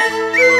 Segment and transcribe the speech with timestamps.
[0.00, 0.44] Música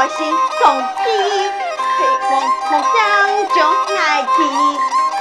[0.00, 0.16] 我心
[0.62, 1.28] 中悲忆
[1.98, 2.00] 追
[2.30, 2.32] 梦
[2.70, 2.96] 梦想
[3.54, 3.60] 就
[3.94, 4.38] 爱情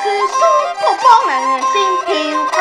[0.02, 0.40] 此生
[0.80, 1.76] 不报人心
[2.06, 2.10] 平
[2.48, 2.56] 和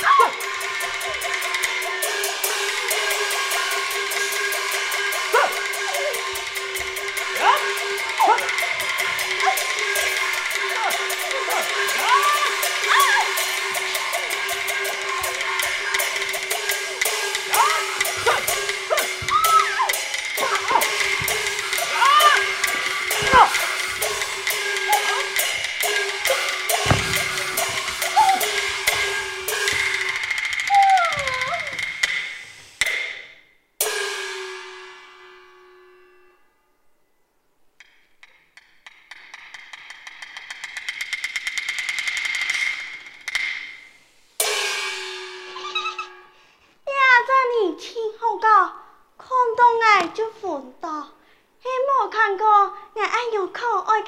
[0.00, 0.34] Look!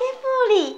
[0.01, 0.77] 给府里，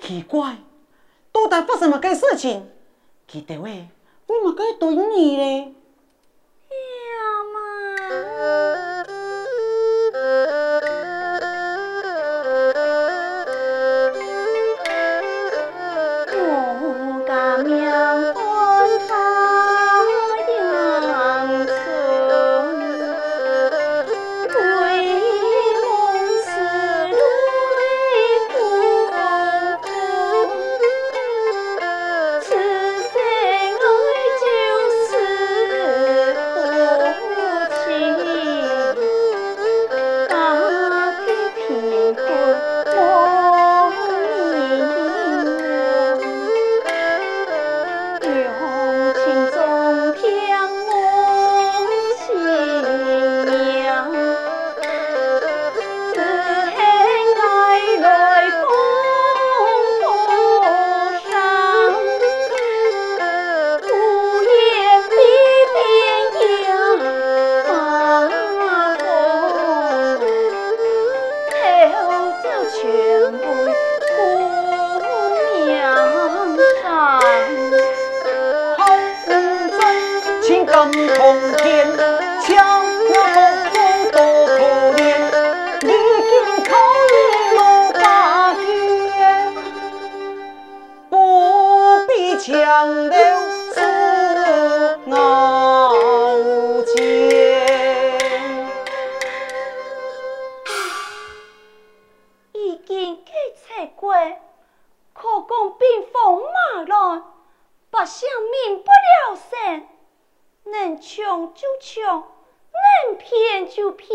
[0.00, 0.58] 奇怪，
[1.32, 2.64] 到底发生乜嘅事情？
[3.26, 3.88] 记得喂，
[4.26, 5.74] 为乜嘅对你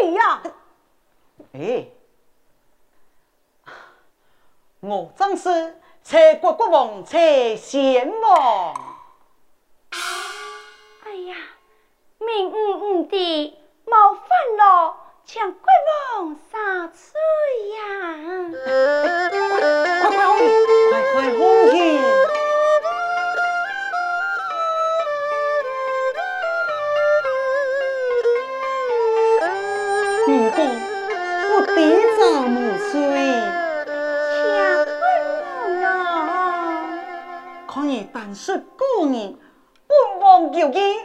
[0.00, 0.42] 王无礼呀。
[1.52, 1.88] 哎，
[4.80, 8.74] 我正是蔡国国王蔡贤王。
[12.22, 14.28] 明嗯嗯的冒犯
[14.58, 15.69] 了，请贵
[38.34, 39.36] 是过年，
[39.86, 40.98] 本王有意。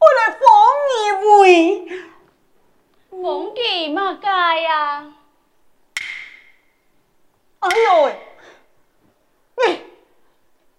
[0.00, 0.40] 我来封
[0.88, 1.10] 你
[1.42, 2.02] 为
[3.10, 5.12] 封地嘛该呀！
[7.58, 9.84] 哎呦喂，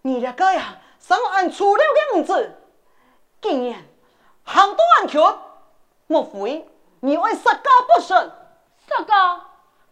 [0.03, 2.61] 你你这个呀，上岸出了个样子，
[3.41, 3.83] 竟然
[4.45, 5.37] 很多人瞧，
[6.07, 6.65] 莫非
[7.01, 8.31] 你爱杀家不成？
[8.87, 9.45] 杀家？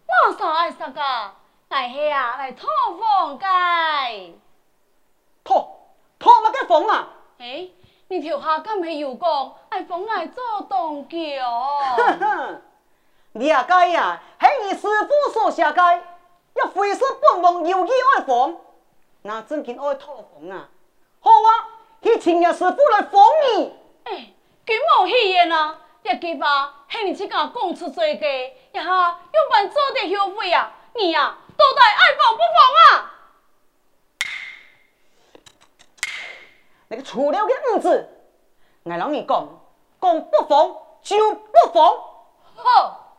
[0.06, 1.36] 我啥爱杀家？
[1.68, 2.66] 来黑啊，来讨
[2.98, 4.32] 封该。
[5.44, 5.76] 讨
[6.19, 7.09] 讨么个封啊？
[7.39, 7.69] 哎。
[8.09, 11.67] 你条下敢没有讲爱封爱做东桥？
[11.97, 12.62] 哼哼，
[13.33, 16.01] 你啊该呀，系你师傅所下该，
[16.53, 18.57] 要非是本王有意爱封，
[19.24, 20.69] 那真经爱讨封啊！
[21.19, 21.67] 好啊，
[22.01, 23.21] 去请呀师傅来封
[23.57, 23.75] 你。
[24.05, 24.33] 哎，
[24.65, 28.25] 金毛戏言啊，别记吧，系你自家讲出嘴的，
[28.71, 33.13] 呀哈，用办做的后悔啊，你呀，到底爱封不封啊？
[36.89, 38.10] 那个除了个五子，
[38.86, 39.48] 俺让你讲，
[40.01, 42.00] 讲不封就不封。
[42.56, 43.17] 好，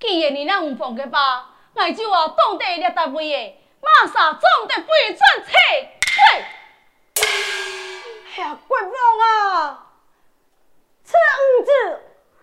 [0.00, 5.52] 既然你那唔封的吧，俺就要当地列大位的，马上总得非常切。
[8.34, 8.90] 哎呀，国王
[9.20, 9.86] 啊，
[11.04, 11.70] 这五子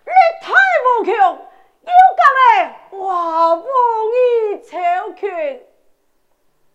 [0.04, 0.52] 你太
[0.84, 3.66] 无穷，有敢的话不
[4.14, 5.66] 易超群。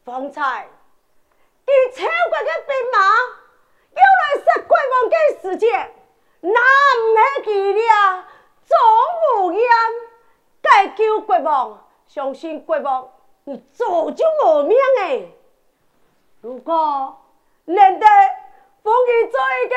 [0.04, 0.68] 方才
[1.66, 3.00] 你超过个兵马
[3.96, 5.72] 要来杀国王跟世界，
[6.42, 8.28] 哪唔系佢俩
[8.66, 8.78] 总
[9.38, 9.68] 无言，
[10.62, 13.12] 该救国王，相信国王
[13.46, 15.32] 你早就无命诶。
[16.42, 17.22] 如果
[17.66, 18.06] 能得
[18.84, 19.75] 封佢做一个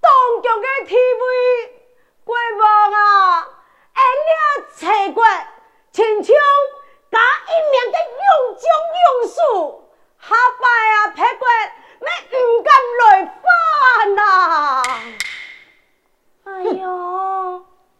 [0.00, 1.72] 当国的地位，
[2.24, 3.48] 国王啊，
[3.94, 4.30] 俺俩
[4.76, 5.24] 齐国
[5.90, 6.36] 亲像
[7.10, 8.62] 加一名的勇将
[8.94, 9.36] 勇士，
[10.20, 10.28] 下
[10.60, 10.64] 摆
[10.94, 11.42] 啊，别国
[12.00, 12.06] 你
[12.38, 12.68] 唔敢
[13.00, 13.02] 来
[13.42, 14.22] 犯呐！
[16.44, 16.86] 哎呦，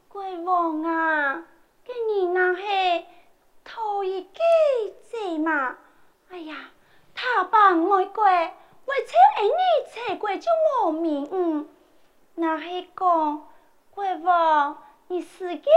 [0.09, 1.43] 国王啊，
[1.85, 2.61] 今年那是
[3.65, 4.39] 头一季
[5.11, 5.77] 节嘛，
[6.31, 6.71] 哎呀！
[7.21, 9.51] 他帮外国，为超儿女
[9.93, 10.49] 齐国就
[10.85, 11.69] 无名嗯，
[12.37, 13.49] 那系讲
[13.91, 15.69] 国王你自己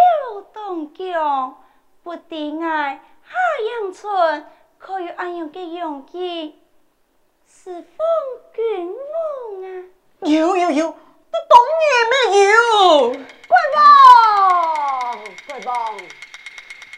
[0.54, 1.64] 当强，
[2.04, 3.36] 不敌爱下
[3.82, 4.46] 阳春，
[4.78, 6.62] 可有安样嘅勇气？
[7.48, 8.06] 是封
[8.54, 9.66] 君王啊？
[10.22, 11.58] 有有有，都当
[11.90, 12.54] 然没有。
[13.48, 13.82] 国王，
[15.48, 15.98] 国王，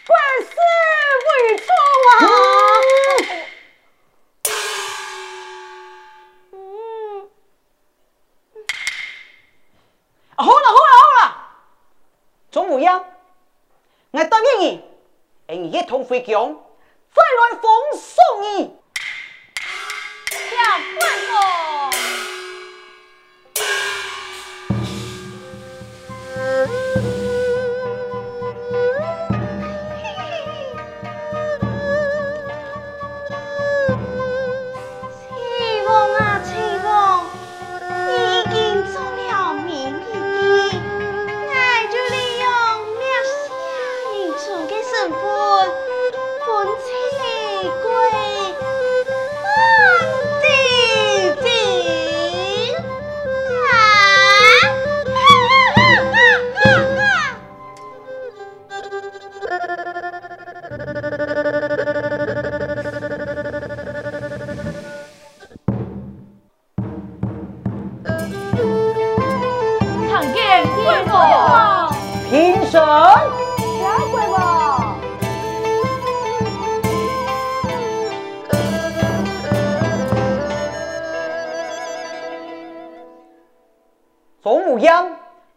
[0.06, 0.46] 国师
[1.30, 1.66] 为错
[2.10, 2.14] 啊！
[6.52, 7.30] 嗯
[10.36, 11.24] 好了好了好了，
[12.52, 13.06] 总无恙，
[14.12, 14.84] 我答应你，
[16.14, 16.60] 你一同回京，
[17.14, 18.73] 再来奉送你。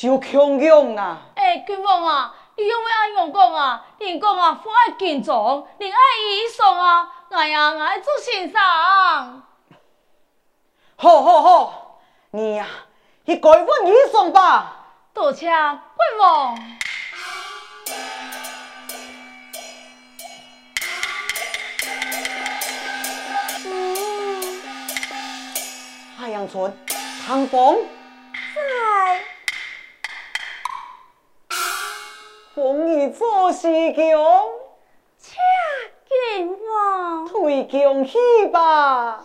[0.00, 1.18] 就强强啊！
[1.34, 3.84] 哎，君王啊，你用咩安样讲啊？
[3.98, 8.62] 你讲啊，父爱敬重，你爱衣裳啊，哎呀，爱做先生。
[10.94, 12.00] 好好好，
[12.30, 12.86] 你呀、啊，
[13.26, 14.86] 去改换衣裳吧。
[15.12, 16.56] 多谢君王。
[26.30, 26.72] 阳春，
[27.26, 27.78] 唐风
[33.10, 34.04] 做西宫，
[35.16, 35.36] 请
[36.08, 38.18] 君王退宫去
[38.52, 39.24] 吧。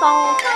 [0.00, 0.49] 骚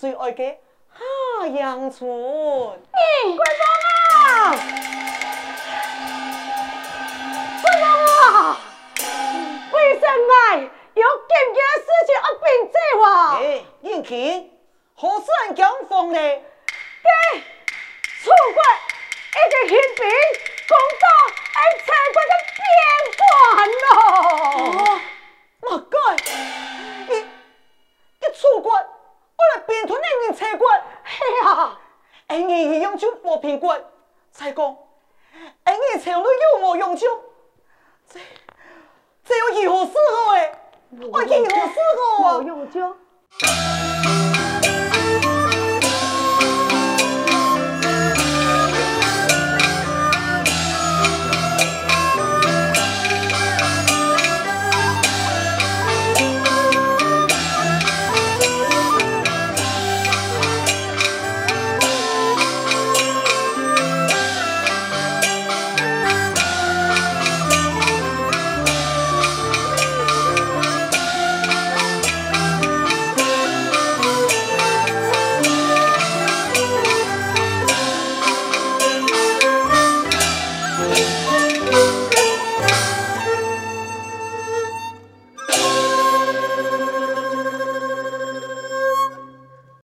[0.00, 0.56] 最爱嘅
[0.88, 2.08] 哈阳春。
[2.08, 3.62] 你贵王
[4.16, 4.56] 啊！
[7.60, 8.58] 贵王啊！
[9.70, 10.32] 为什么
[10.94, 13.04] 有紧急事情要禀这话？
[13.42, 14.50] 哎，英庆，
[14.94, 16.18] 何事人讲风呢？
[16.18, 16.40] 给
[18.22, 18.58] 楚国
[19.36, 20.00] 一个新兵
[20.66, 21.04] 攻到
[21.52, 22.64] 俺陈国的边
[23.18, 23.20] 关
[23.84, 24.96] 咯！
[25.60, 25.94] 莫该，
[27.14, 28.72] 一一楚国
[29.40, 30.68] 我来并吞你们陈国，
[31.02, 31.78] 嘿呀！
[32.26, 33.74] 俺儿已用尽和平国，
[34.30, 34.76] 再讲
[35.64, 36.28] 俺儿城内
[36.60, 37.06] 有无用酒？
[38.12, 38.20] 这
[39.24, 40.52] 这有如何是好诶？
[40.90, 42.42] 我如何是好啊？
[42.42, 43.89] 用尽。